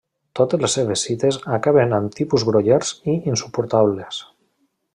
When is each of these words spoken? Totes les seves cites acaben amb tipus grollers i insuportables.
Totes 0.37 0.61
les 0.61 0.77
seves 0.77 1.03
cites 1.09 1.37
acaben 1.57 1.93
amb 1.97 2.17
tipus 2.21 2.47
grollers 2.47 2.95
i 3.15 3.19
insuportables. 3.35 4.19